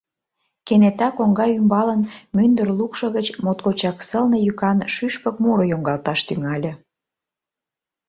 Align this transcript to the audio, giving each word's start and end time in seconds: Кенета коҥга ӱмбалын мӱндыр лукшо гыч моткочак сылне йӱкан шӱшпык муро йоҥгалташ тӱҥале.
Кенета 0.65 1.07
коҥга 1.17 1.45
ӱмбалын 1.57 2.01
мӱндыр 2.35 2.69
лукшо 2.77 3.05
гыч 3.15 3.27
моткочак 3.43 3.97
сылне 4.09 4.37
йӱкан 4.45 4.77
шӱшпык 4.93 5.35
муро 5.43 5.63
йоҥгалташ 5.71 6.19
тӱҥале. 6.27 6.71